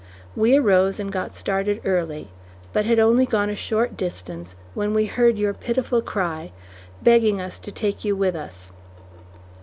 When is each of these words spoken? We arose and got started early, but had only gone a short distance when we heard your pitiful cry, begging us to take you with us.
We 0.35 0.55
arose 0.57 0.99
and 0.99 1.11
got 1.11 1.35
started 1.37 1.79
early, 1.85 2.29
but 2.73 2.85
had 2.87 2.97
only 2.97 3.27
gone 3.27 3.51
a 3.51 3.55
short 3.55 3.95
distance 3.95 4.55
when 4.73 4.95
we 4.95 5.05
heard 5.05 5.37
your 5.37 5.53
pitiful 5.53 6.01
cry, 6.01 6.51
begging 7.03 7.39
us 7.39 7.59
to 7.59 7.71
take 7.71 8.03
you 8.03 8.15
with 8.15 8.35
us. 8.35 8.71